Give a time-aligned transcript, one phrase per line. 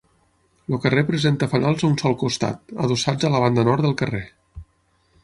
[0.75, 4.23] El carrer presenta fanals a un sol costat, adossats a la banda nord del carrer.